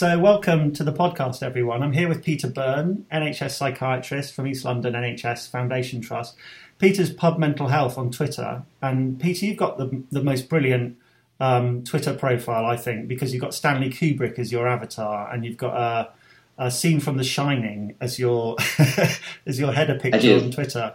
So, 0.00 0.18
welcome 0.18 0.72
to 0.72 0.82
the 0.82 0.94
podcast, 0.94 1.42
everyone. 1.42 1.82
I'm 1.82 1.92
here 1.92 2.08
with 2.08 2.24
Peter 2.24 2.48
Byrne, 2.48 3.04
NHS 3.12 3.50
psychiatrist 3.50 4.32
from 4.32 4.46
East 4.46 4.64
London 4.64 4.94
NHS 4.94 5.50
Foundation 5.50 6.00
Trust. 6.00 6.36
Peter's 6.78 7.12
Pub 7.12 7.38
Mental 7.38 7.68
Health 7.68 7.98
on 7.98 8.10
Twitter. 8.10 8.62
And 8.80 9.20
Peter, 9.20 9.44
you've 9.44 9.58
got 9.58 9.76
the, 9.76 10.02
the 10.10 10.22
most 10.22 10.48
brilliant 10.48 10.96
um, 11.38 11.84
Twitter 11.84 12.14
profile, 12.14 12.64
I 12.64 12.78
think, 12.78 13.08
because 13.08 13.34
you've 13.34 13.42
got 13.42 13.52
Stanley 13.52 13.90
Kubrick 13.90 14.38
as 14.38 14.50
your 14.50 14.66
avatar 14.66 15.30
and 15.30 15.44
you've 15.44 15.58
got 15.58 15.76
a, 15.76 16.08
a 16.56 16.70
scene 16.70 17.00
from 17.00 17.18
The 17.18 17.24
Shining 17.24 17.94
as 18.00 18.18
your, 18.18 18.56
as 19.44 19.60
your 19.60 19.70
header 19.72 19.98
picture 19.98 20.36
on 20.36 20.50
Twitter. 20.50 20.94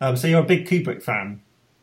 Um, 0.00 0.16
so, 0.16 0.28
you're 0.28 0.42
a 0.42 0.44
big 0.44 0.68
Kubrick 0.68 1.02
fan. 1.02 1.40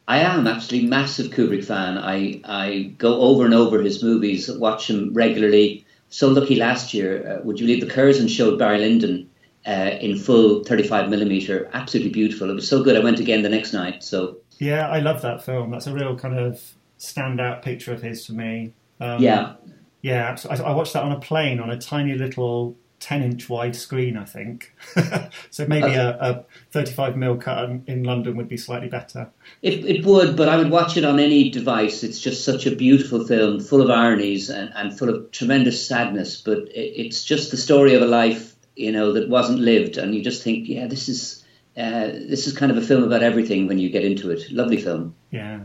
I 0.08 0.20
am 0.20 0.48
actually 0.48 0.86
massive 0.86 1.34
Kubrick 1.34 1.66
fan. 1.66 1.98
I, 1.98 2.40
I 2.46 2.94
go 2.98 3.20
over 3.20 3.44
and 3.44 3.54
over 3.54 3.82
his 3.82 4.02
movies, 4.02 4.50
watch 4.50 4.88
them 4.88 5.14
regularly. 5.14 5.86
So 6.12 6.30
lucky 6.30 6.56
last 6.56 6.94
year, 6.94 7.40
uh, 7.40 7.44
would 7.44 7.60
you 7.60 7.66
believe 7.66 7.82
the 7.82 7.92
Curzon 7.92 8.28
showed 8.28 8.60
Barry 8.60 8.78
Lyndon 8.80 9.30
uh, 9.66 9.92
in 10.00 10.18
full 10.18 10.64
35 10.64 11.10
millimeter, 11.10 11.70
absolutely 11.74 12.12
beautiful. 12.12 12.50
It 12.50 12.54
was 12.54 12.68
so 12.68 12.84
good. 12.84 12.96
I 12.96 13.00
went 13.00 13.20
again 13.20 13.44
the 13.44 13.50
next 13.50 13.74
night. 13.74 14.04
So 14.04 14.38
yeah, 14.60 14.90
I 14.90 15.00
love 15.00 15.22
that 15.22 15.44
film. 15.44 15.72
That's 15.72 15.88
a 15.88 15.94
real 15.94 16.18
kind 16.18 16.38
of 16.38 16.62
standout 17.00 17.62
picture 17.62 17.94
of 17.94 18.02
his 18.02 18.26
for 18.26 18.34
me. 18.34 18.74
Um, 19.00 19.22
yeah, 19.22 19.54
yeah. 20.02 20.38
I, 20.50 20.56
I 20.56 20.72
watched 20.74 20.94
that 20.94 21.04
on 21.04 21.12
a 21.12 21.20
plane 21.20 21.60
on 21.60 21.70
a 21.70 21.80
tiny 21.80 22.16
little 22.16 22.76
10 23.02 23.24
inch 23.24 23.50
wide 23.50 23.76
screen, 23.76 24.16
I 24.16 24.26
think. 24.26 24.74
so 25.50 25.66
maybe 25.68 25.96
a, 25.96 26.18
a 26.20 26.46
35 26.72 27.18
mil 27.18 27.36
cut 27.36 27.70
in 27.88 28.04
London 28.04 28.38
would 28.38 28.48
be 28.48 28.58
slightly 28.58 28.88
better. 28.88 29.30
It, 29.64 29.84
it 29.86 30.06
would, 30.06 30.38
but 30.38 30.48
I 30.48 30.56
would 30.56 30.70
watch 30.70 30.98
it 30.98 31.04
on 31.04 31.20
any 31.20 31.50
device. 31.50 32.04
It's 32.04 32.22
just 32.22 32.46
such 32.46 32.68
a 32.68 32.76
beautiful 32.76 33.26
film, 33.26 33.60
full 33.60 33.82
of 33.82 33.90
ironies 33.90 34.50
and, 34.50 34.72
and 34.76 34.98
full 34.98 35.10
of 35.10 35.32
tremendous 35.32 35.86
sadness. 35.86 36.40
But 36.40 36.60
it, 36.60 37.02
it's 37.02 37.26
just 37.26 37.50
the 37.50 37.58
story 37.58 37.96
of 37.96 38.04
a 38.04 38.06
life, 38.06 38.56
you 38.76 38.92
know, 38.92 39.12
that 39.14 39.28
wasn't 39.28 39.60
lived. 39.60 39.98
And 39.98 40.14
you 40.14 40.24
just 40.24 40.44
think, 40.44 40.70
yeah, 40.70 40.88
this 40.88 41.10
is. 41.10 41.40
Uh, 41.78 42.12
this 42.28 42.48
is 42.48 42.54
kind 42.54 42.70
of 42.70 42.78
a 42.78 42.82
film 42.82 43.02
about 43.02 43.24
everything 43.24 43.66
when 43.66 43.80
you 43.80 43.90
get 43.90 44.04
into 44.04 44.30
it. 44.30 44.44
Lovely 44.52 44.76
film. 44.76 45.16
Yeah. 45.32 45.62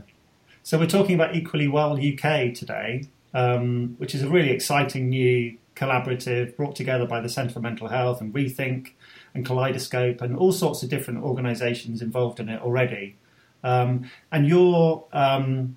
So 0.62 0.78
we're 0.78 0.86
talking 0.86 1.16
about 1.16 1.34
Equally 1.34 1.66
Well 1.66 1.94
UK 1.94 2.54
today, 2.54 3.08
um, 3.34 3.96
which 3.98 4.14
is 4.14 4.22
a 4.22 4.28
really 4.28 4.50
exciting 4.50 5.08
new 5.08 5.58
collaborative 5.76 6.56
brought 6.56 6.74
together 6.74 7.06
by 7.06 7.20
the 7.20 7.28
Centre 7.28 7.52
for 7.52 7.60
Mental 7.60 7.88
Health 7.88 8.20
and 8.20 8.34
Rethink 8.34 8.92
and 9.34 9.44
Kaleidoscope 9.44 10.20
and 10.20 10.36
all 10.36 10.50
sorts 10.50 10.82
of 10.82 10.88
different 10.88 11.22
organisations 11.22 12.02
involved 12.02 12.40
in 12.40 12.48
it 12.48 12.60
already. 12.62 13.16
Um, 13.62 14.10
and 14.32 14.48
your 14.48 15.04
um, 15.12 15.76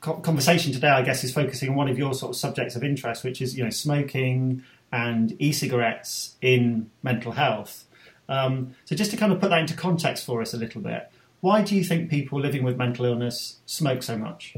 conversation 0.00 0.72
today, 0.72 0.88
I 0.88 1.02
guess, 1.02 1.24
is 1.24 1.32
focusing 1.32 1.70
on 1.70 1.74
one 1.74 1.88
of 1.88 1.98
your 1.98 2.14
sort 2.14 2.30
of 2.30 2.36
subjects 2.36 2.76
of 2.76 2.84
interest, 2.84 3.24
which 3.24 3.42
is 3.42 3.56
you 3.56 3.64
know 3.64 3.70
smoking 3.70 4.62
and 4.92 5.34
e-cigarettes 5.40 6.36
in 6.40 6.90
mental 7.02 7.32
health. 7.32 7.84
Um, 8.28 8.74
so 8.84 8.94
just 8.94 9.10
to 9.10 9.16
kind 9.16 9.32
of 9.32 9.40
put 9.40 9.50
that 9.50 9.60
into 9.60 9.74
context 9.74 10.24
for 10.24 10.40
us 10.40 10.54
a 10.54 10.56
little 10.56 10.80
bit, 10.80 11.10
why 11.40 11.62
do 11.62 11.74
you 11.74 11.84
think 11.84 12.10
people 12.10 12.40
living 12.40 12.62
with 12.62 12.76
mental 12.76 13.04
illness 13.04 13.58
smoke 13.66 14.02
so 14.02 14.16
much? 14.16 14.54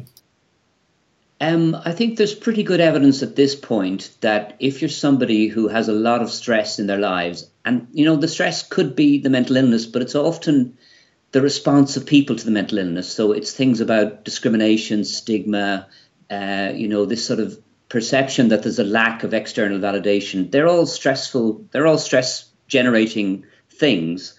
Um, 1.43 1.77
I 1.85 1.91
think 1.91 2.17
there's 2.17 2.37
pretty 2.37 2.63
good 2.63 2.79
evidence 2.79 3.21
at 3.25 3.35
this 3.35 3.57
point 3.57 4.17
that 4.21 4.55
if 4.61 4.81
you're 4.81 4.89
somebody 4.89 5.49
who 5.49 5.67
has 5.67 5.89
a 5.89 5.93
lot 5.93 6.23
of 6.23 6.31
stress 6.31 6.79
in 6.79 6.87
their 6.87 7.01
lives, 7.01 7.51
and 7.65 7.89
you 7.93 8.05
know 8.05 8.15
the 8.15 8.29
stress 8.29 8.63
could 8.63 8.95
be 8.95 9.19
the 9.19 9.29
mental 9.29 9.57
illness, 9.57 9.85
but 9.85 10.03
it's 10.03 10.15
often 10.15 10.79
the 11.33 11.43
response 11.43 11.97
of 11.97 12.07
people 12.07 12.37
to 12.37 12.45
the 12.45 12.53
mental 12.53 12.79
illness. 12.79 13.13
So 13.13 13.33
it's 13.33 13.53
things 13.53 13.81
about 13.81 14.25
discrimination, 14.25 15.05
stigma, 15.05 15.89
uh, 16.31 16.71
you 16.77 16.87
know, 16.87 17.07
this 17.07 17.27
sort 17.27 17.41
of 17.41 17.61
perception 17.89 18.51
that 18.51 18.63
there's 18.63 18.79
a 18.79 18.85
lack 18.85 19.25
of 19.25 19.35
external 19.35 19.81
validation. 19.81 20.49
They're 20.49 20.69
all 20.69 20.87
stressful. 20.87 21.67
They're 21.73 21.89
all 21.89 21.99
stress 21.99 22.49
generating 22.69 23.47
things, 23.69 24.39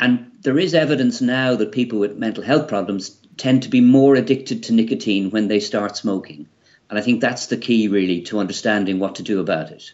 and 0.00 0.32
there 0.40 0.58
is 0.58 0.72
evidence 0.72 1.20
now 1.20 1.56
that 1.56 1.72
people 1.72 1.98
with 1.98 2.16
mental 2.16 2.42
health 2.42 2.68
problems 2.68 3.20
tend 3.38 3.62
to 3.62 3.68
be 3.68 3.80
more 3.80 4.14
addicted 4.16 4.62
to 4.64 4.74
nicotine 4.74 5.30
when 5.30 5.48
they 5.48 5.60
start 5.60 5.96
smoking. 5.96 6.46
And 6.90 6.98
I 6.98 7.02
think 7.02 7.20
that's 7.20 7.46
the 7.46 7.56
key, 7.56 7.88
really, 7.88 8.20
to 8.22 8.38
understanding 8.38 8.98
what 8.98 9.14
to 9.16 9.22
do 9.22 9.40
about 9.40 9.70
it. 9.70 9.92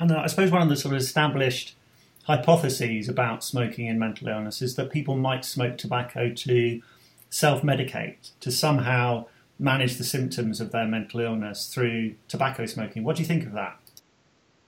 And 0.00 0.10
uh, 0.10 0.18
I 0.18 0.26
suppose 0.26 0.50
one 0.50 0.62
of 0.62 0.68
the 0.68 0.76
sort 0.76 0.94
of 0.94 1.00
established 1.00 1.76
hypotheses 2.24 3.08
about 3.08 3.44
smoking 3.44 3.88
and 3.88 3.98
mental 3.98 4.28
illness 4.28 4.60
is 4.60 4.74
that 4.76 4.90
people 4.90 5.16
might 5.16 5.44
smoke 5.44 5.78
tobacco 5.78 6.30
to 6.32 6.82
self 7.30 7.62
medicate, 7.62 8.30
to 8.40 8.50
somehow 8.50 9.26
manage 9.58 9.96
the 9.96 10.04
symptoms 10.04 10.60
of 10.60 10.72
their 10.72 10.86
mental 10.86 11.20
illness 11.20 11.72
through 11.72 12.14
tobacco 12.28 12.66
smoking. 12.66 13.04
What 13.04 13.16
do 13.16 13.22
you 13.22 13.28
think 13.28 13.46
of 13.46 13.52
that? 13.52 13.78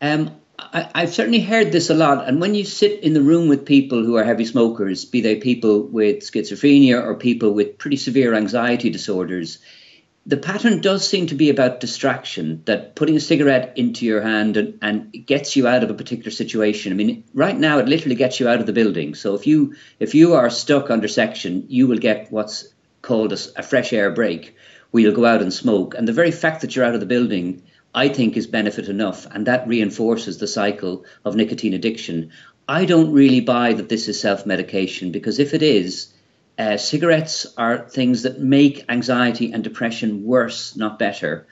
Um, 0.00 0.36
I, 0.58 1.00
have 1.00 1.14
certainly 1.14 1.40
heard 1.40 1.72
this 1.72 1.90
a 1.90 1.94
lot. 1.94 2.26
And 2.26 2.40
when 2.40 2.54
you 2.54 2.64
sit 2.64 3.02
in 3.02 3.12
the 3.12 3.22
room 3.22 3.48
with 3.48 3.66
people 3.66 4.04
who 4.04 4.16
are 4.16 4.24
heavy 4.24 4.44
smokers, 4.44 5.04
be 5.04 5.20
they 5.20 5.36
people 5.36 5.82
with 5.82 6.20
schizophrenia 6.20 7.02
or 7.02 7.14
people 7.14 7.52
with 7.52 7.78
pretty 7.78 7.96
severe 7.96 8.34
anxiety 8.34 8.90
disorders, 8.90 9.58
the 10.24 10.36
pattern 10.36 10.80
does 10.80 11.06
seem 11.06 11.28
to 11.28 11.34
be 11.34 11.50
about 11.50 11.78
distraction, 11.78 12.62
that 12.64 12.96
putting 12.96 13.16
a 13.16 13.20
cigarette 13.20 13.74
into 13.76 14.04
your 14.04 14.20
hand 14.22 14.56
and, 14.56 14.78
and 14.82 15.26
gets 15.26 15.54
you 15.54 15.68
out 15.68 15.84
of 15.84 15.90
a 15.90 15.94
particular 15.94 16.32
situation. 16.32 16.92
I 16.92 16.96
mean, 16.96 17.22
right 17.32 17.56
now 17.56 17.78
it 17.78 17.86
literally 17.86 18.16
gets 18.16 18.40
you 18.40 18.48
out 18.48 18.58
of 18.58 18.66
the 18.66 18.72
building. 18.72 19.14
So 19.14 19.34
if 19.34 19.46
you 19.46 19.76
if 20.00 20.14
you 20.14 20.34
are 20.34 20.50
stuck 20.50 20.90
under 20.90 21.06
section, 21.06 21.66
you 21.68 21.86
will 21.86 21.98
get 21.98 22.32
what's 22.32 22.72
called 23.02 23.32
a, 23.32 23.38
a 23.56 23.62
fresh 23.62 23.92
air 23.92 24.10
break, 24.10 24.56
where 24.90 25.02
you'll 25.02 25.14
go 25.14 25.26
out 25.26 25.42
and 25.42 25.52
smoke. 25.52 25.94
And 25.94 26.08
the 26.08 26.12
very 26.12 26.32
fact 26.32 26.62
that 26.62 26.74
you're 26.74 26.84
out 26.84 26.94
of 26.94 27.00
the 27.00 27.06
building 27.06 27.62
I 27.94 28.08
think 28.08 28.36
is 28.36 28.46
benefit 28.46 28.88
enough, 28.88 29.26
and 29.30 29.46
that 29.46 29.66
reinforces 29.66 30.38
the 30.38 30.46
cycle 30.46 31.04
of 31.24 31.36
nicotine 31.36 31.74
addiction. 31.74 32.30
I 32.68 32.84
don't 32.84 33.12
really 33.12 33.40
buy 33.40 33.72
that 33.72 33.88
this 33.88 34.08
is 34.08 34.20
self 34.20 34.44
medication 34.44 35.12
because 35.12 35.38
if 35.38 35.54
it 35.54 35.62
is, 35.62 36.12
uh, 36.58 36.76
cigarettes 36.76 37.46
are 37.56 37.88
things 37.88 38.22
that 38.22 38.40
make 38.40 38.84
anxiety 38.88 39.52
and 39.52 39.62
depression 39.62 40.24
worse, 40.24 40.76
not 40.76 40.98
better. 40.98 41.46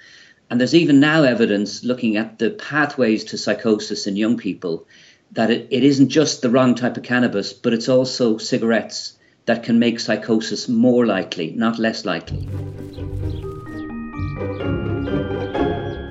And 0.51 0.61
there's 0.61 0.75
even 0.75 1.01
now 1.01 1.23
evidence 1.23 1.85
looking 1.85 2.17
at 2.17 2.39
the 2.39 2.51
pathways 2.51 3.25
to 3.25 3.39
psychosis 3.39 4.07
in 4.07 4.17
young 4.17 4.37
people 4.37 4.87
that 5.33 5.51
it, 5.51 5.69
it 5.71 5.83
isn't 5.83 6.11
just 6.11 6.43
the 6.43 6.51
wrong 6.51 6.75
type 6.75 6.97
of 6.97 7.03
cannabis, 7.03 7.53
but 7.53 7.73
it's 7.73 7.89
also 7.89 8.39
cigarettes 8.39 9.19
that 9.47 9.63
can 9.63 9.79
make 9.79 10.01
psychosis 10.01 10.69
more 10.69 11.07
likely, 11.07 11.51
not 11.51 11.79
less 11.79 12.05
likely 12.05 12.49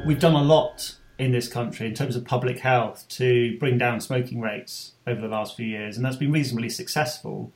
we've 0.05 0.19
done 0.19 0.33
a 0.33 0.43
lot 0.43 0.95
in 1.17 1.31
this 1.31 1.47
country 1.47 1.87
in 1.87 1.93
terms 1.93 2.15
of 2.15 2.25
public 2.25 2.59
health 2.59 3.07
to 3.07 3.57
bring 3.59 3.77
down 3.77 4.01
smoking 4.01 4.41
rates 4.41 4.93
over 5.07 5.21
the 5.21 5.27
last 5.27 5.55
few 5.55 5.65
years, 5.65 5.95
and 5.95 6.05
that's 6.05 6.17
been 6.17 6.31
reasonably 6.31 6.69
successful. 6.69 7.53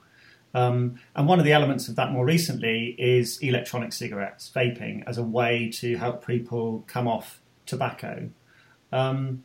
Um, 0.54 1.00
and 1.16 1.28
one 1.28 1.40
of 1.40 1.46
the 1.46 1.52
elements 1.52 1.88
of 1.88 1.96
that 1.98 2.12
more 2.12 2.26
recently 2.26 2.96
is 2.98 3.38
electronic 3.40 3.92
cigarettes, 3.92 4.50
vaping, 4.56 5.04
as 5.06 5.18
a 5.18 5.24
way 5.24 5.70
to 5.76 5.98
help 5.98 6.26
people 6.26 6.86
come 6.88 7.08
off 7.08 7.42
tobacco. 7.66 8.30
Um, 8.92 9.44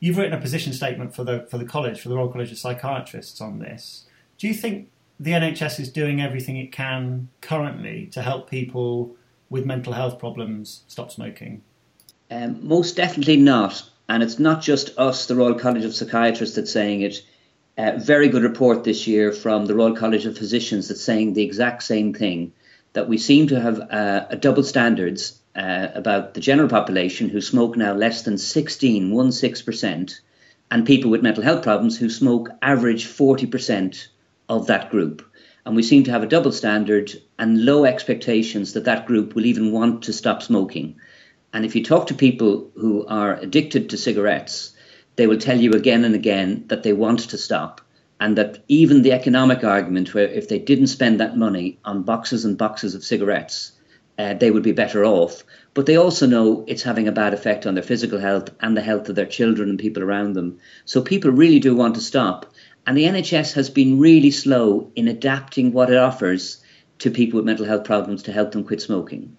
you've 0.00 0.18
written 0.18 0.32
a 0.32 0.40
position 0.40 0.72
statement 0.72 1.14
for 1.14 1.22
the 1.22 1.46
for 1.48 1.58
the 1.58 1.64
college, 1.64 2.00
for 2.00 2.08
the 2.08 2.16
Royal 2.16 2.28
College 2.28 2.50
of 2.50 2.58
Psychiatrists, 2.58 3.40
on 3.40 3.60
this. 3.60 4.06
Do 4.38 4.48
you 4.48 4.54
think 4.54 4.90
the 5.20 5.32
NHS 5.32 5.78
is 5.78 5.92
doing 5.92 6.20
everything 6.20 6.56
it 6.56 6.72
can 6.72 7.28
currently 7.42 8.06
to 8.06 8.22
help 8.22 8.50
people 8.50 9.14
with 9.50 9.64
mental 9.64 9.92
health 9.92 10.18
problems 10.18 10.82
stop 10.88 11.12
smoking? 11.12 11.62
Um, 12.30 12.66
most 12.66 12.96
definitely 12.96 13.36
not. 13.36 13.82
And 14.08 14.22
it's 14.22 14.38
not 14.38 14.62
just 14.62 14.96
us, 14.98 15.26
the 15.26 15.36
Royal 15.36 15.54
College 15.54 15.84
of 15.84 15.94
Psychiatrists, 15.94 16.56
that's 16.56 16.72
saying 16.72 17.02
it. 17.02 17.22
Uh, 17.78 17.92
very 17.96 18.28
good 18.28 18.42
report 18.42 18.84
this 18.84 19.06
year 19.06 19.32
from 19.32 19.66
the 19.66 19.74
Royal 19.74 19.96
College 19.96 20.26
of 20.26 20.36
Physicians 20.36 20.88
that's 20.88 21.02
saying 21.02 21.32
the 21.32 21.42
exact 21.42 21.82
same 21.82 22.12
thing 22.12 22.52
that 22.92 23.08
we 23.08 23.18
seem 23.18 23.46
to 23.48 23.60
have 23.60 23.80
uh, 23.80 24.26
a 24.28 24.36
double 24.36 24.64
standards 24.64 25.40
uh, 25.54 25.88
about 25.94 26.34
the 26.34 26.40
general 26.40 26.68
population 26.68 27.28
who 27.28 27.40
smoke 27.40 27.76
now 27.76 27.94
less 27.94 28.22
than 28.22 28.38
16, 28.38 29.10
16%, 29.10 30.20
and 30.70 30.86
people 30.86 31.10
with 31.10 31.22
mental 31.22 31.42
health 31.42 31.62
problems 31.62 31.98
who 31.98 32.10
smoke 32.10 32.50
average 32.62 33.06
40% 33.06 34.08
of 34.48 34.66
that 34.66 34.90
group. 34.90 35.24
And 35.64 35.76
we 35.76 35.82
seem 35.82 36.04
to 36.04 36.10
have 36.10 36.22
a 36.22 36.28
double 36.28 36.52
standard 36.52 37.12
and 37.38 37.64
low 37.64 37.84
expectations 37.84 38.72
that 38.72 38.84
that 38.84 39.06
group 39.06 39.34
will 39.34 39.46
even 39.46 39.72
want 39.72 40.02
to 40.04 40.12
stop 40.12 40.42
smoking. 40.42 40.96
And 41.52 41.64
if 41.64 41.74
you 41.74 41.82
talk 41.82 42.06
to 42.06 42.14
people 42.14 42.70
who 42.76 43.04
are 43.06 43.34
addicted 43.34 43.90
to 43.90 43.96
cigarettes, 43.96 44.72
they 45.16 45.26
will 45.26 45.38
tell 45.38 45.58
you 45.58 45.72
again 45.72 46.04
and 46.04 46.14
again 46.14 46.64
that 46.68 46.82
they 46.82 46.92
want 46.92 47.30
to 47.30 47.38
stop. 47.38 47.80
And 48.20 48.36
that 48.36 48.62
even 48.68 49.02
the 49.02 49.12
economic 49.12 49.64
argument, 49.64 50.14
where 50.14 50.28
if 50.28 50.48
they 50.48 50.58
didn't 50.58 50.88
spend 50.88 51.20
that 51.20 51.36
money 51.36 51.78
on 51.84 52.02
boxes 52.02 52.44
and 52.44 52.56
boxes 52.56 52.94
of 52.94 53.02
cigarettes, 53.02 53.72
uh, 54.18 54.34
they 54.34 54.50
would 54.50 54.62
be 54.62 54.72
better 54.72 55.04
off. 55.04 55.42
But 55.72 55.86
they 55.86 55.96
also 55.96 56.26
know 56.26 56.64
it's 56.68 56.82
having 56.82 57.08
a 57.08 57.12
bad 57.12 57.32
effect 57.32 57.66
on 57.66 57.74
their 57.74 57.82
physical 57.82 58.18
health 58.18 58.50
and 58.60 58.76
the 58.76 58.82
health 58.82 59.08
of 59.08 59.14
their 59.14 59.26
children 59.26 59.70
and 59.70 59.78
people 59.78 60.02
around 60.02 60.34
them. 60.34 60.58
So 60.84 61.00
people 61.00 61.30
really 61.30 61.58
do 61.58 61.74
want 61.74 61.94
to 61.94 62.00
stop. 62.00 62.52
And 62.86 62.96
the 62.96 63.04
NHS 63.04 63.54
has 63.54 63.70
been 63.70 63.98
really 63.98 64.30
slow 64.30 64.90
in 64.94 65.08
adapting 65.08 65.72
what 65.72 65.90
it 65.90 65.96
offers 65.96 66.62
to 66.98 67.10
people 67.10 67.38
with 67.38 67.46
mental 67.46 67.66
health 67.66 67.84
problems 67.84 68.24
to 68.24 68.32
help 68.32 68.52
them 68.52 68.64
quit 68.64 68.82
smoking. 68.82 69.36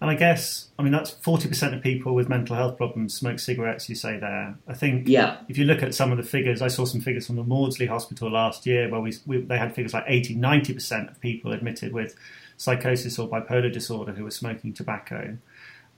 And 0.00 0.10
I 0.10 0.14
guess, 0.14 0.68
I 0.78 0.84
mean, 0.84 0.92
that's 0.92 1.10
40% 1.10 1.76
of 1.76 1.82
people 1.82 2.14
with 2.14 2.28
mental 2.28 2.54
health 2.54 2.76
problems 2.76 3.14
smoke 3.14 3.40
cigarettes, 3.40 3.88
you 3.88 3.96
say 3.96 4.16
there. 4.16 4.56
I 4.68 4.74
think 4.74 5.08
yeah. 5.08 5.38
if 5.48 5.58
you 5.58 5.64
look 5.64 5.82
at 5.82 5.92
some 5.92 6.12
of 6.12 6.18
the 6.18 6.22
figures, 6.22 6.62
I 6.62 6.68
saw 6.68 6.84
some 6.84 7.00
figures 7.00 7.26
from 7.26 7.34
the 7.34 7.42
Maudsley 7.42 7.86
Hospital 7.86 8.30
last 8.30 8.64
year 8.64 8.88
where 8.88 9.00
we, 9.00 9.12
we 9.26 9.40
they 9.40 9.58
had 9.58 9.74
figures 9.74 9.94
like 9.94 10.04
80, 10.06 10.36
90% 10.36 11.10
of 11.10 11.20
people 11.20 11.52
admitted 11.52 11.92
with 11.92 12.14
psychosis 12.56 13.18
or 13.18 13.28
bipolar 13.28 13.72
disorder 13.72 14.12
who 14.12 14.22
were 14.22 14.30
smoking 14.30 14.72
tobacco. 14.72 15.36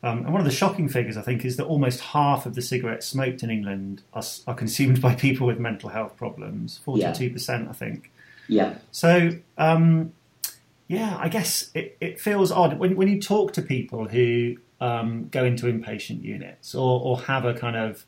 Um, 0.03 0.21
and 0.21 0.33
one 0.33 0.41
of 0.41 0.47
the 0.47 0.53
shocking 0.53 0.89
figures, 0.89 1.19
I 1.19 1.23
think, 1.23 1.45
is 1.45 1.59
that 1.59 1.67
almost 1.67 2.01
half 2.01 2.47
of 2.47 2.55
the 2.55 2.63
cigarettes 2.63 3.07
smoked 3.07 3.43
in 3.43 3.51
England 3.51 4.03
are, 4.15 4.23
are 4.47 4.55
consumed 4.55 5.03
by 5.03 5.15
people 5.17 5.47
with 5.47 5.59
mental 5.59 5.91
health 5.91 6.17
problems. 6.17 6.79
Forty-two 6.79 7.27
yeah. 7.27 7.33
percent, 7.33 7.69
I 7.69 7.73
think. 7.73 8.11
Yeah. 8.49 8.79
So, 8.93 9.31
um, 9.59 10.13
yeah, 10.91 11.17
I 11.21 11.29
guess 11.29 11.71
it, 11.73 11.97
it 12.01 12.19
feels 12.19 12.51
odd 12.51 12.77
when 12.81 12.97
when 12.97 13.07
you 13.07 13.21
talk 13.21 13.53
to 13.53 13.63
people 13.63 14.09
who 14.09 14.57
um, 14.81 15.29
go 15.29 15.45
into 15.45 15.67
inpatient 15.67 16.25
units 16.25 16.75
or, 16.75 17.01
or 17.01 17.21
have 17.21 17.45
a 17.45 17.55
kind 17.55 17.77
of 17.77 18.05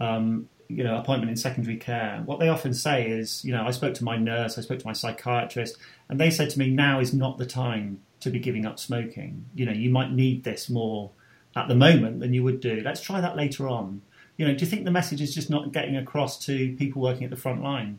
um, 0.00 0.48
you 0.66 0.82
know 0.82 0.96
appointment 0.96 1.28
in 1.28 1.36
secondary 1.36 1.76
care. 1.76 2.22
What 2.24 2.40
they 2.40 2.48
often 2.48 2.72
say 2.72 3.06
is, 3.06 3.44
you 3.44 3.52
know, 3.52 3.66
I 3.66 3.70
spoke 3.70 3.92
to 3.96 4.04
my 4.04 4.16
nurse, 4.16 4.56
I 4.56 4.62
spoke 4.62 4.78
to 4.78 4.86
my 4.86 4.94
psychiatrist, 4.94 5.76
and 6.08 6.18
they 6.18 6.30
said 6.30 6.48
to 6.48 6.58
me, 6.58 6.70
now 6.70 7.00
is 7.00 7.12
not 7.12 7.36
the 7.36 7.44
time 7.44 8.00
to 8.20 8.30
be 8.30 8.38
giving 8.38 8.64
up 8.64 8.78
smoking. 8.78 9.44
You 9.54 9.66
know, 9.66 9.72
you 9.72 9.90
might 9.90 10.10
need 10.10 10.42
this 10.42 10.70
more 10.70 11.10
at 11.54 11.68
the 11.68 11.74
moment 11.74 12.20
than 12.20 12.32
you 12.32 12.42
would 12.44 12.60
do. 12.60 12.80
Let's 12.82 13.02
try 13.02 13.20
that 13.20 13.36
later 13.36 13.68
on. 13.68 14.00
You 14.38 14.48
know, 14.48 14.54
do 14.54 14.64
you 14.64 14.70
think 14.70 14.86
the 14.86 14.90
message 14.90 15.20
is 15.20 15.34
just 15.34 15.50
not 15.50 15.70
getting 15.70 15.98
across 15.98 16.42
to 16.46 16.74
people 16.76 17.02
working 17.02 17.24
at 17.24 17.30
the 17.30 17.36
front 17.36 17.62
line? 17.62 17.98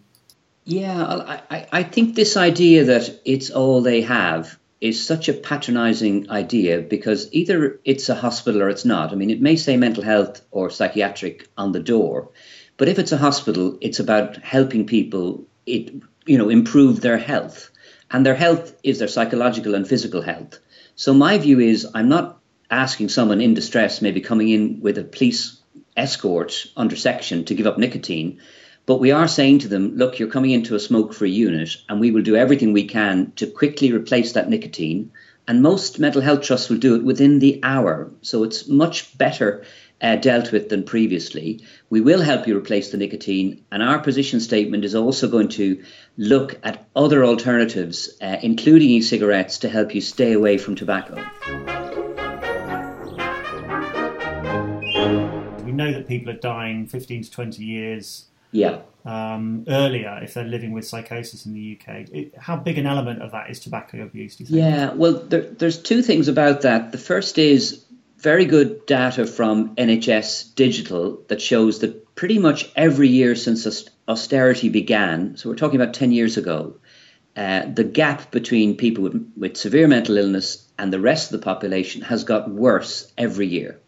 Yeah, 0.65 1.04
I, 1.50 1.68
I 1.71 1.83
think 1.83 2.15
this 2.15 2.38
idea 2.38 2.86
that 2.86 3.19
it's 3.25 3.50
all 3.50 3.81
they 3.81 4.01
have 4.01 4.57
is 4.80 5.06
such 5.06 5.30
a 5.30 5.33
patronizing 5.33 6.30
idea 6.30 6.81
because 6.81 7.27
either 7.31 7.80
it's 7.86 8.10
a 8.10 8.15
hospital 8.15 8.62
or 8.62 8.69
it's 8.69 8.86
not. 8.86 9.12
I 9.12 9.15
mean, 9.15 9.30
it 9.30 9.42
may 9.42 9.56
say 9.56 9.77
mental 9.77 10.04
health 10.04 10.42
or 10.51 10.69
psychiatric 10.69 11.48
on 11.57 11.71
the 11.71 11.80
door, 11.80 12.30
but 12.77 12.89
if 12.89 13.00
it's 13.00 13.12
a 13.12 13.18
hospital, 13.18 13.77
it's 13.81 14.00
about 14.00 14.38
helping 14.38 14.86
people 14.86 15.45
it 15.65 15.94
you 16.25 16.38
know 16.38 16.50
improve 16.50 17.01
their 17.01 17.18
health. 17.18 17.69
And 18.12 18.25
their 18.25 18.36
health 18.36 18.75
is 18.83 19.00
their 19.00 19.07
psychological 19.07 19.75
and 19.75 19.88
physical 19.88 20.21
health. 20.21 20.60
So 20.95 21.13
my 21.13 21.38
view 21.38 21.60
is 21.60 21.88
I'm 21.94 22.10
not 22.10 22.39
asking 22.69 23.10
someone 23.10 23.42
in 23.42 23.54
distress, 23.54 24.01
maybe 24.01 24.21
coming 24.21 24.50
in 24.50 24.81
with 24.81 24.98
a 24.98 25.04
police 25.04 25.60
escort 25.95 26.65
under 26.75 26.95
section 26.95 27.45
to 27.45 27.56
give 27.56 27.68
up 27.68 27.77
nicotine. 27.77 28.39
But 28.85 29.00
we 29.00 29.12
are 29.12 29.30
saying 29.30 29.59
to 29.59 29.69
them, 29.69 29.95
look, 29.95 30.19
you're 30.19 30.27
coming 30.27 30.51
into 30.51 30.75
a 30.75 30.80
smoke 30.80 31.13
free 31.13 31.31
unit, 31.31 31.77
and 31.88 32.01
we 32.01 32.12
will 32.12 32.21
do 32.21 32.35
everything 32.35 32.74
we 32.74 32.85
can 32.85 33.31
to 33.38 33.47
quickly 33.47 33.94
replace 33.94 34.33
that 34.33 34.50
nicotine. 34.50 35.12
And 35.47 35.62
most 35.62 36.00
mental 36.00 36.21
health 36.21 36.41
trusts 36.41 36.69
will 36.69 36.80
do 36.80 36.95
it 36.95 37.03
within 37.03 37.39
the 37.39 37.62
hour. 37.63 38.12
So 38.21 38.44
it's 38.44 38.68
much 38.68 39.18
better 39.18 39.63
uh, 40.01 40.18
dealt 40.18 40.51
with 40.51 40.68
than 40.68 40.83
previously. 40.83 41.62
We 41.89 42.01
will 42.01 42.21
help 42.21 42.45
you 42.45 42.57
replace 42.57 42.91
the 42.91 42.97
nicotine. 42.97 43.63
And 43.71 43.81
our 43.81 44.00
position 44.00 44.41
statement 44.41 44.83
is 44.83 44.95
also 44.95 45.29
going 45.29 45.50
to 45.50 45.81
look 46.18 46.59
at 46.63 46.86
other 46.94 47.24
alternatives, 47.24 48.18
uh, 48.21 48.38
including 48.41 48.89
e 48.89 49.01
cigarettes, 49.01 49.59
to 49.59 49.69
help 49.69 49.95
you 49.95 50.01
stay 50.01 50.33
away 50.33 50.57
from 50.57 50.75
tobacco. 50.75 51.15
We 55.63 55.71
know 55.71 55.94
that 55.94 56.06
people 56.06 56.33
are 56.33 56.39
dying 56.39 56.86
15 56.88 57.24
to 57.24 57.31
20 57.31 57.63
years 57.63 58.25
yeah. 58.53 58.79
Um, 59.05 59.65
earlier 59.67 60.21
if 60.23 60.33
they're 60.33 60.45
living 60.45 60.71
with 60.71 60.88
psychosis 60.88 61.45
in 61.45 61.53
the 61.53 61.77
UK. 61.77 62.07
It, 62.11 62.38
how 62.38 62.55
big 62.55 62.77
an 62.77 62.85
element 62.85 63.21
of 63.21 63.31
that 63.31 63.50
is 63.50 63.59
tobacco 63.59 64.01
abuse? 64.01 64.38
Do 64.38 64.45
you 64.45 64.47
think? 64.47 64.57
Yeah, 64.57 64.94
well, 64.94 65.13
there, 65.13 65.41
there's 65.41 65.81
two 65.81 66.01
things 66.01 66.29
about 66.29 66.61
that. 66.61 66.94
The 66.94 66.97
first 66.97 67.38
is 67.38 67.83
very 68.17 68.45
good 68.45 68.85
data 68.85 69.27
from 69.27 69.75
NHS 69.75 70.55
Digital 70.55 71.21
that 71.27 71.41
shows 71.41 71.79
that 71.79 72.15
pretty 72.15 72.39
much 72.39 72.71
every 72.75 73.09
year 73.09 73.35
since 73.35 73.67
austerity 74.07 74.69
began, 74.69 75.35
so 75.35 75.50
we're 75.50 75.55
talking 75.55 75.81
about 75.81 75.94
10 75.94 76.13
years 76.13 76.38
ago, 76.38 76.77
uh, 77.35 77.65
the 77.65 77.83
gap 77.83 78.31
between 78.31 78.77
people 78.77 79.03
with, 79.03 79.33
with 79.35 79.57
severe 79.57 79.88
mental 79.88 80.17
illness 80.17 80.65
and 80.77 80.94
the 80.94 81.00
rest 81.00 81.33
of 81.33 81.39
the 81.39 81.44
population 81.44 82.01
has 82.03 82.23
got 82.23 82.50
worse 82.50 83.11
every 83.17 83.47
year. 83.47 83.79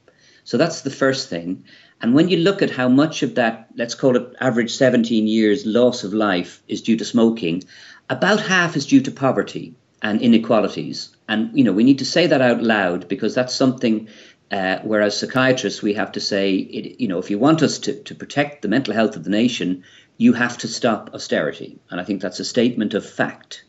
So 0.44 0.58
that's 0.58 0.82
the 0.82 0.92
first 0.92 1.30
thing. 1.30 1.66
And 2.06 2.14
when 2.14 2.30
you 2.30 2.38
look 2.38 2.62
at 2.62 2.70
how 2.70 2.88
much 2.88 3.24
of 3.24 3.34
that, 3.34 3.68
let's 3.76 3.96
call 3.96 4.16
it 4.16 4.36
average 4.40 4.76
17 4.76 5.26
years 5.26 5.66
loss 5.66 6.04
of 6.04 6.14
life 6.14 6.62
is 6.68 6.84
due 6.84 6.98
to 6.98 7.04
smoking, 7.04 7.64
about 8.12 8.42
half 8.42 8.76
is 8.76 8.86
due 8.86 9.02
to 9.02 9.10
poverty 9.10 9.74
and 10.04 10.22
inequalities. 10.22 11.10
And, 11.28 11.58
you 11.58 11.64
know, 11.64 11.74
we 11.74 11.84
need 11.84 11.98
to 11.98 12.06
say 12.06 12.28
that 12.28 12.42
out 12.42 12.62
loud 12.62 13.08
because 13.08 13.34
that's 13.34 13.56
something, 13.56 14.08
uh, 14.52 14.82
whereas 14.84 15.18
psychiatrists, 15.18 15.82
we 15.82 15.96
have 15.96 16.12
to 16.12 16.20
say, 16.20 16.54
it, 16.54 17.02
you 17.02 17.08
know, 17.08 17.18
if 17.18 17.32
you 17.32 17.40
want 17.40 17.64
us 17.64 17.80
to, 17.80 18.00
to 18.04 18.14
protect 18.14 18.62
the 18.62 18.68
mental 18.68 18.94
health 18.94 19.16
of 19.16 19.24
the 19.24 19.32
nation, 19.32 19.84
you 20.18 20.34
have 20.34 20.60
to 20.60 20.68
stop 20.68 21.10
austerity. 21.16 21.80
And 21.90 22.00
I 22.00 22.04
think 22.04 22.22
that's 22.22 22.40
a 22.40 22.46
statement 22.46 22.94
of 22.94 23.04
fact. 23.04 23.66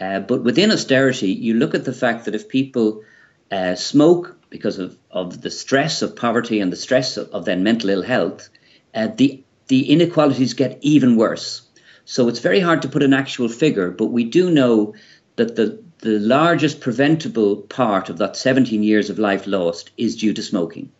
Uh, 0.00 0.20
but 0.20 0.44
within 0.44 0.70
austerity, 0.70 1.32
you 1.32 1.54
look 1.54 1.74
at 1.74 1.86
the 1.86 1.92
fact 1.92 2.26
that 2.26 2.36
if 2.36 2.48
people 2.48 3.02
uh, 3.50 3.74
smoke 3.74 4.39
because 4.50 4.78
of, 4.78 4.98
of 5.10 5.40
the 5.40 5.50
stress 5.50 6.02
of 6.02 6.16
poverty 6.16 6.60
and 6.60 6.72
the 6.72 6.76
stress 6.76 7.16
of, 7.16 7.30
of 7.30 7.44
then 7.44 7.62
mental 7.62 7.90
ill 7.90 8.02
health, 8.02 8.48
uh, 8.94 9.08
the, 9.16 9.42
the 9.68 9.90
inequalities 9.90 10.54
get 10.54 10.78
even 10.82 11.16
worse. 11.16 11.62
So 12.04 12.28
it's 12.28 12.40
very 12.40 12.60
hard 12.60 12.82
to 12.82 12.88
put 12.88 13.04
an 13.04 13.14
actual 13.14 13.48
figure, 13.48 13.90
but 13.90 14.06
we 14.06 14.24
do 14.24 14.50
know 14.50 14.94
that 15.36 15.54
the, 15.54 15.82
the 16.00 16.18
largest 16.18 16.80
preventable 16.80 17.56
part 17.56 18.08
of 18.08 18.18
that 18.18 18.36
17 18.36 18.82
years 18.82 19.10
of 19.10 19.18
life 19.18 19.46
lost 19.46 19.90
is 19.96 20.16
due 20.16 20.34
to 20.34 20.42
smoking. 20.42 20.90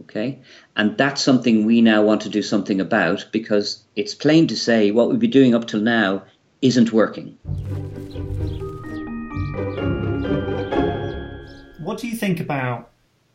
Okay? 0.00 0.40
And 0.76 0.96
that's 0.96 1.20
something 1.20 1.64
we 1.64 1.82
now 1.82 2.02
want 2.02 2.22
to 2.22 2.28
do 2.28 2.42
something 2.42 2.80
about 2.80 3.26
because 3.32 3.84
it's 3.94 4.14
plain 4.14 4.46
to 4.48 4.56
say 4.56 4.90
what 4.90 5.10
we've 5.10 5.18
been 5.18 5.30
doing 5.30 5.54
up 5.54 5.66
till 5.66 5.80
now 5.80 6.24
isn't 6.62 6.92
working. 6.92 7.36
What 11.86 11.98
do 11.98 12.08
you 12.08 12.16
think 12.16 12.40
about 12.40 12.90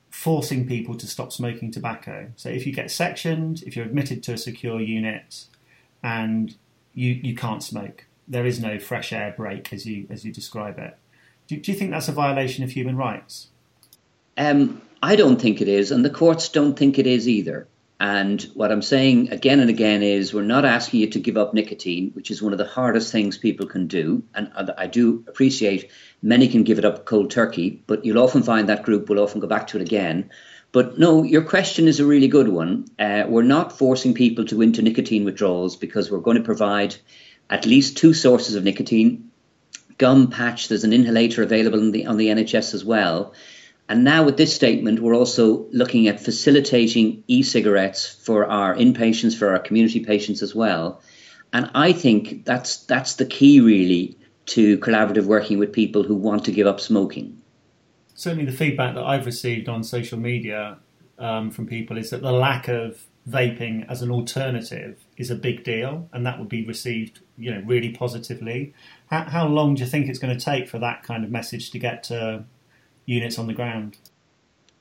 forcing 0.09 0.67
people 0.67 0.95
to 0.95 1.07
stop 1.07 1.31
smoking 1.31 1.71
tobacco? 1.71 2.27
So 2.35 2.49
if 2.49 2.67
you 2.67 2.73
get 2.73 2.91
sectioned, 2.91 3.63
if 3.63 3.75
you're 3.75 3.85
admitted 3.85 4.21
to 4.23 4.33
a 4.33 4.37
secure 4.37 4.81
unit, 4.81 5.45
and 6.03 6.55
you 6.93 7.11
you 7.13 7.35
can't 7.35 7.63
smoke, 7.63 8.05
there 8.27 8.45
is 8.45 8.59
no 8.59 8.77
fresh 8.77 9.13
air 9.13 9.33
break 9.35 9.71
as 9.71 9.85
you 9.85 10.05
as 10.09 10.25
you 10.25 10.33
describe 10.33 10.77
it. 10.79 10.97
Do, 11.47 11.57
do 11.57 11.71
you 11.71 11.77
think 11.77 11.91
that's 11.91 12.09
a 12.09 12.11
violation 12.11 12.63
of 12.63 12.71
human 12.71 12.97
rights? 12.97 13.47
Um, 14.37 14.81
I 15.01 15.15
don't 15.15 15.41
think 15.41 15.61
it 15.61 15.67
is, 15.67 15.91
and 15.91 16.03
the 16.03 16.09
courts 16.09 16.49
don't 16.49 16.77
think 16.77 16.99
it 16.99 17.07
is 17.07 17.27
either. 17.27 17.67
And 18.01 18.41
what 18.55 18.71
I'm 18.71 18.81
saying 18.81 19.31
again 19.31 19.59
and 19.59 19.69
again 19.69 20.01
is 20.01 20.33
we're 20.33 20.41
not 20.41 20.65
asking 20.65 21.01
you 21.01 21.09
to 21.11 21.19
give 21.19 21.37
up 21.37 21.53
nicotine, 21.53 22.09
which 22.13 22.31
is 22.31 22.41
one 22.41 22.51
of 22.51 22.57
the 22.57 22.65
hardest 22.65 23.11
things 23.11 23.37
people 23.37 23.67
can 23.67 23.85
do. 23.85 24.23
And 24.33 24.51
I 24.75 24.87
do 24.87 25.23
appreciate 25.27 25.91
many 26.19 26.47
can 26.47 26.63
give 26.63 26.79
it 26.79 26.83
up 26.83 27.05
cold 27.05 27.29
turkey, 27.29 27.83
but 27.85 28.03
you'll 28.03 28.17
often 28.17 28.41
find 28.41 28.69
that 28.69 28.81
group 28.81 29.07
will 29.07 29.19
often 29.19 29.39
go 29.39 29.45
back 29.45 29.67
to 29.67 29.77
it 29.77 29.83
again. 29.83 30.31
But 30.71 30.97
no, 30.97 31.21
your 31.21 31.43
question 31.43 31.87
is 31.87 31.99
a 31.99 32.05
really 32.07 32.27
good 32.27 32.47
one. 32.47 32.87
Uh, 32.97 33.25
we're 33.27 33.43
not 33.43 33.77
forcing 33.77 34.15
people 34.15 34.45
to 34.45 34.63
into 34.63 34.81
nicotine 34.81 35.23
withdrawals 35.23 35.75
because 35.75 36.09
we're 36.09 36.21
going 36.21 36.37
to 36.37 36.43
provide 36.43 36.95
at 37.51 37.67
least 37.67 37.97
two 37.97 38.15
sources 38.15 38.55
of 38.55 38.63
nicotine. 38.63 39.29
Gum 39.99 40.31
patch, 40.31 40.69
there's 40.69 40.85
an 40.85 40.91
inhalator 40.91 41.43
available 41.43 41.91
the, 41.91 42.07
on 42.07 42.17
the 42.17 42.29
NHS 42.29 42.73
as 42.73 42.83
well. 42.83 43.35
And 43.89 44.03
now 44.03 44.23
with 44.23 44.37
this 44.37 44.55
statement, 44.55 44.99
we're 44.99 45.15
also 45.15 45.67
looking 45.71 46.07
at 46.07 46.19
facilitating 46.19 47.23
e-cigarettes 47.27 48.07
for 48.07 48.45
our 48.45 48.75
inpatients, 48.75 49.37
for 49.37 49.51
our 49.51 49.59
community 49.59 49.99
patients 50.05 50.41
as 50.41 50.55
well. 50.55 51.01
And 51.51 51.69
I 51.75 51.91
think 51.91 52.45
that's 52.45 52.77
that's 52.85 53.15
the 53.15 53.25
key 53.25 53.59
really 53.59 54.17
to 54.45 54.77
collaborative 54.77 55.25
working 55.25 55.59
with 55.59 55.73
people 55.73 56.03
who 56.03 56.15
want 56.15 56.45
to 56.45 56.51
give 56.51 56.67
up 56.67 56.79
smoking. 56.79 57.41
Certainly, 58.13 58.45
the 58.45 58.57
feedback 58.57 58.95
that 58.95 59.03
I've 59.03 59.25
received 59.25 59.67
on 59.67 59.83
social 59.83 60.19
media 60.19 60.77
um, 61.19 61.51
from 61.51 61.67
people 61.67 61.97
is 61.97 62.09
that 62.11 62.21
the 62.21 62.31
lack 62.31 62.67
of 62.67 63.05
vaping 63.27 63.85
as 63.89 64.01
an 64.01 64.09
alternative 64.09 65.03
is 65.17 65.29
a 65.29 65.35
big 65.35 65.63
deal, 65.63 66.09
and 66.11 66.25
that 66.25 66.39
would 66.39 66.49
be 66.49 66.65
received, 66.65 67.19
you 67.37 67.53
know, 67.53 67.61
really 67.65 67.91
positively. 67.91 68.73
How, 69.07 69.23
how 69.23 69.47
long 69.47 69.75
do 69.75 69.83
you 69.83 69.89
think 69.89 70.07
it's 70.07 70.19
going 70.19 70.37
to 70.37 70.43
take 70.43 70.67
for 70.67 70.79
that 70.79 71.03
kind 71.03 71.23
of 71.23 71.31
message 71.31 71.71
to 71.71 71.79
get 71.79 72.03
to 72.05 72.45
units 73.05 73.37
on 73.37 73.47
the 73.47 73.53
ground? 73.53 73.97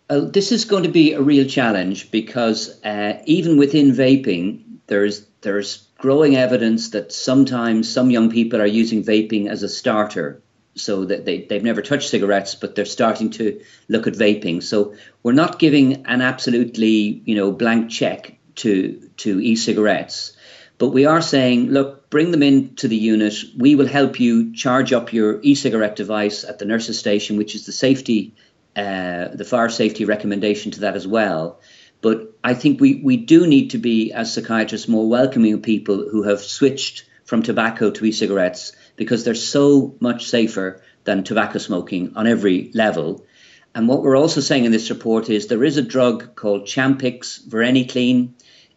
Uh, 0.09 0.21
this 0.21 0.51
is 0.51 0.65
going 0.65 0.83
to 0.83 0.89
be 0.89 1.13
a 1.13 1.23
real 1.23 1.47
challenge 1.47 2.11
because 2.11 2.83
uh, 2.85 3.23
even 3.27 3.59
within 3.59 3.93
vaping, 3.93 4.63
there's 4.87 5.27
there's 5.43 5.87
growing 5.99 6.37
evidence 6.37 6.91
that 6.91 7.13
sometimes 7.13 7.89
some 7.91 8.11
young 8.11 8.31
people 8.31 8.61
are 8.61 8.67
using 8.67 9.05
vaping 9.05 9.49
as 9.49 9.63
a 9.63 9.69
starter, 9.69 10.43
so 10.75 11.05
that 11.05 11.25
they 11.25 11.43
they've 11.43 11.63
never 11.63 11.83
touched 11.83 12.11
cigarettes, 12.11 12.57
but 12.57 12.75
they're 12.75 12.85
starting 12.85 13.31
to 13.31 13.61
look 13.89 14.07
at 14.07 14.15
vaping. 14.15 14.63
So 14.63 14.95
we're 15.23 15.33
not 15.33 15.61
giving 15.61 16.07
an 16.07 16.23
absolutely 16.23 17.23
you 17.25 17.37
know 17.37 17.53
blank 17.53 17.91
check 17.91 18.37
to 18.57 19.09
to 19.19 19.41
e-cigarettes, 19.41 20.37
but 20.81 20.89
we 20.89 21.05
are 21.05 21.21
saying, 21.21 21.67
look, 21.67 22.09
bring 22.09 22.31
them 22.31 22.43
into 22.43 22.89
the 22.89 22.97
unit. 22.97 23.35
We 23.55 23.75
will 23.75 23.87
help 23.87 24.19
you 24.19 24.55
charge 24.55 24.95
up 24.95 25.13
your 25.13 25.39
e-cigarette 25.43 25.95
device 25.95 26.43
at 26.43 26.59
the 26.59 26.65
nurse's 26.65 26.99
station, 26.99 27.37
which 27.37 27.55
is 27.55 27.67
the 27.67 27.73
safety 27.73 28.35
uh, 28.75 29.29
the 29.35 29.45
fire 29.45 29.69
safety 29.69 30.07
recommendation 30.07 30.71
to 30.73 30.81
that 30.81 30.97
as 30.97 31.07
well. 31.07 31.61
But 32.01 32.35
I 32.43 32.55
think 32.55 32.81
we, 32.81 33.03
we 33.05 33.19
do 33.19 33.47
need 33.47 33.71
to 33.71 33.79
be, 33.79 34.13
as 34.13 34.33
psychiatrists, 34.33 34.89
more 34.89 35.07
welcoming 35.07 35.53
of 35.53 35.63
people 35.63 36.09
who 36.09 36.23
have 36.23 36.41
switched 36.41 37.05
from 37.25 37.43
tobacco 37.43 37.91
to 37.91 38.05
e 38.07 38.13
cigarettes 38.13 38.73
because 38.97 39.23
they're 39.23 39.35
so 39.35 39.97
much 40.01 40.29
safer 40.29 40.81
than 41.05 41.25
tobacco 41.25 41.59
smoking 41.59 42.13
on 42.17 42.27
every 42.27 42.71
level. 42.73 43.27
And 43.75 43.87
what 43.87 44.03
we're 44.03 44.17
also 44.17 44.41
saying 44.41 44.65
in 44.65 44.73
this 44.73 44.91
report 44.91 45.29
is 45.29 45.47
there 45.47 45.65
is 45.65 45.77
a 45.77 45.83
drug 45.83 46.35
called 46.35 46.67
Champix 46.67 47.47
Varenicline. 47.47 48.31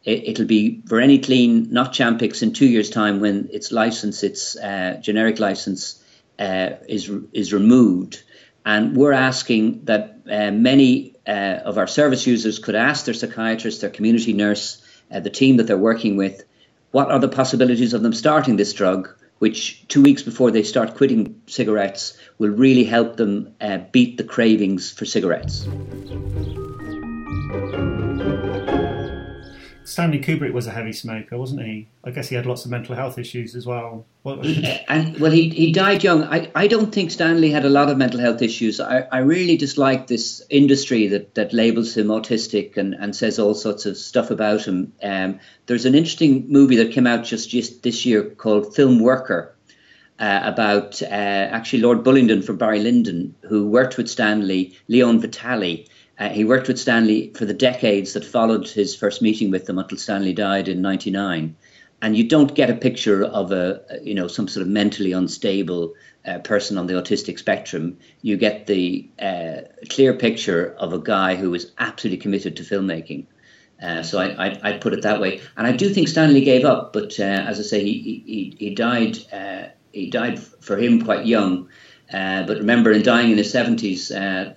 It, 0.05 0.37
will 0.37 0.45
be 0.45 0.81
Varenicline, 0.85 1.71
not 1.71 1.93
Champix, 1.93 2.43
in 2.43 2.51
two 2.51 2.65
years' 2.65 2.89
time 2.89 3.21
when 3.21 3.47
its 3.53 3.71
license, 3.71 4.21
its 4.21 4.57
uh, 4.57 4.99
generic 5.01 5.39
license, 5.39 6.03
uh, 6.37 6.71
is 6.89 7.09
is 7.31 7.53
removed. 7.53 8.21
And 8.65 8.97
we're 8.97 9.13
asking 9.13 9.85
that 9.85 10.19
uh, 10.29 10.51
many 10.51 11.15
uh, 11.25 11.59
of 11.65 11.77
our 11.77 11.87
service 11.87 12.27
users 12.27 12.59
could 12.59 12.75
ask 12.75 13.05
their 13.05 13.13
psychiatrist, 13.13 13.81
their 13.81 13.89
community 13.89 14.33
nurse, 14.33 14.81
uh, 15.11 15.19
the 15.19 15.29
team 15.29 15.57
that 15.57 15.67
they're 15.67 15.77
working 15.77 16.17
with, 16.17 16.43
what 16.91 17.09
are 17.09 17.19
the 17.19 17.29
possibilities 17.29 17.93
of 17.93 18.01
them 18.01 18.13
starting 18.13 18.55
this 18.55 18.73
drug, 18.73 19.09
which 19.39 19.87
two 19.87 20.01
weeks 20.01 20.21
before 20.21 20.51
they 20.51 20.63
start 20.63 20.95
quitting 20.95 21.41
cigarettes 21.47 22.17
will 22.37 22.51
really 22.51 22.83
help 22.83 23.17
them 23.17 23.55
uh, 23.59 23.79
beat 23.91 24.17
the 24.17 24.23
cravings 24.23 24.91
for 24.91 25.05
cigarettes. 25.05 25.67
Stanley 29.93 30.17
Kubrick 30.17 30.53
was 30.53 30.65
a 30.65 30.71
heavy 30.71 30.91
smoker, 30.91 31.37
wasn't 31.37 31.61
he? 31.61 31.87
I 32.03 32.09
guess 32.09 32.27
he 32.27 32.35
had 32.35 32.47
lots 32.47 32.65
of 32.65 32.71
mental 32.71 32.95
health 32.95 33.19
issues 33.19 33.55
as 33.55 33.67
well. 33.67 34.07
and 34.25 35.19
well, 35.19 35.29
he, 35.29 35.49
he 35.49 35.71
died 35.71 36.03
young. 36.03 36.23
I, 36.23 36.49
I 36.55 36.65
don't 36.65 36.91
think 36.91 37.11
Stanley 37.11 37.51
had 37.51 37.63
a 37.63 37.69
lot 37.69 37.91
of 37.91 37.97
mental 37.99 38.19
health 38.19 38.41
issues. 38.41 38.79
I, 38.79 39.01
I 39.11 39.19
really 39.19 39.55
dislike 39.55 40.07
this 40.07 40.41
industry 40.49 41.09
that, 41.09 41.35
that 41.35 41.53
labels 41.53 41.95
him 41.95 42.07
autistic 42.07 42.75
and, 42.75 42.95
and 42.95 43.15
says 43.15 43.37
all 43.37 43.53
sorts 43.53 43.85
of 43.85 43.95
stuff 43.95 44.31
about 44.31 44.65
him. 44.65 44.93
Um, 45.03 45.39
there's 45.67 45.85
an 45.85 45.93
interesting 45.93 46.51
movie 46.51 46.77
that 46.77 46.91
came 46.91 47.05
out 47.05 47.23
just, 47.23 47.51
just 47.51 47.83
this 47.83 48.03
year 48.03 48.23
called 48.23 48.75
Film 48.75 48.99
Worker. 48.99 49.51
Uh, 50.19 50.41
about 50.43 51.01
uh, 51.01 51.05
actually 51.05 51.81
Lord 51.81 52.03
Bullingdon 52.03 52.43
from 52.43 52.57
Barry 52.57 52.79
Lyndon, 52.79 53.35
who 53.41 53.67
worked 53.67 53.97
with 53.97 54.09
Stanley, 54.09 54.77
Leon 54.87 55.19
Vitali, 55.19 55.87
uh, 56.23 56.29
he 56.29 56.45
worked 56.45 56.69
with 56.69 56.79
Stanley 56.79 57.33
for 57.35 57.43
the 57.43 57.53
decades 57.53 58.13
that 58.13 58.23
followed 58.23 58.65
his 58.67 58.95
first 58.95 59.21
meeting 59.21 59.51
with 59.51 59.65
them 59.65 59.77
until 59.77 59.97
Stanley 59.97 60.31
died 60.31 60.69
in 60.69 60.81
'99. 60.81 61.55
And 62.01 62.17
you 62.17 62.29
don't 62.29 62.55
get 62.55 62.69
a 62.69 62.75
picture 62.75 63.25
of 63.25 63.51
a, 63.51 63.81
you 64.01 64.13
know, 64.13 64.27
some 64.27 64.47
sort 64.47 64.61
of 64.61 64.69
mentally 64.69 65.11
unstable 65.11 65.95
uh, 66.25 66.39
person 66.39 66.77
on 66.77 66.87
the 66.87 66.93
autistic 66.93 67.39
spectrum. 67.39 67.97
You 68.21 68.37
get 68.37 68.67
the 68.67 69.09
uh, 69.19 69.61
clear 69.89 70.13
picture 70.13 70.73
of 70.77 70.93
a 70.93 70.99
guy 70.99 71.35
who 71.35 71.53
is 71.53 71.71
absolutely 71.77 72.21
committed 72.21 72.55
to 72.57 72.63
filmmaking. 72.63 73.25
Uh, 73.81 74.03
so 74.03 74.19
I, 74.19 74.47
I, 74.47 74.59
I, 74.63 74.77
put 74.77 74.93
it 74.93 75.01
that 75.01 75.19
way. 75.19 75.41
And 75.57 75.67
I 75.67 75.73
do 75.73 75.93
think 75.93 76.07
Stanley 76.07 76.41
gave 76.41 76.63
up, 76.63 76.93
but 76.93 77.19
uh, 77.19 77.23
as 77.23 77.59
I 77.59 77.63
say, 77.63 77.83
he, 77.83 78.23
he, 78.25 78.55
he 78.57 78.75
died. 78.75 79.17
Uh, 79.31 79.69
he 79.91 80.09
died 80.09 80.39
for 80.39 80.77
him 80.77 81.03
quite 81.03 81.25
young. 81.25 81.69
but 82.09 82.57
remember, 82.57 82.93
in 82.93 83.03
dying 83.03 83.31
in 83.31 83.37
his 83.37 83.51
seventies, 83.51 84.09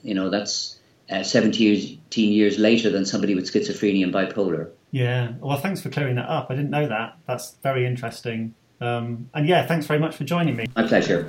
you 0.03 0.15
know, 0.15 0.31
that's 0.31 0.76
uh, 1.11 1.23
17 1.23 2.01
years 2.15 2.59
later 2.59 2.91
than 2.91 3.05
somebody 3.05 3.35
with 3.35 3.53
schizophrenia 3.53 4.05
and 4.05 4.13
bipolar. 4.15 4.71
Yeah, 4.91 5.33
well, 5.41 5.59
thanks 5.59 5.81
for 5.81 5.91
clearing 5.91 6.17
that 6.17 6.29
up. 6.29 6.47
I 6.51 6.55
didn't 6.55 6.71
know 6.71 6.89
that. 6.89 7.19
That's 7.27 7.57
very 7.63 7.87
interesting. 7.87 8.55
Um, 8.81 9.31
and 9.35 9.49
yeah, 9.49 9.67
thanks 9.67 9.87
very 9.87 9.99
much 9.99 10.17
for 10.17 10.25
joining 10.25 10.57
me. 10.57 10.67
My 10.75 10.87
pleasure. 10.87 11.27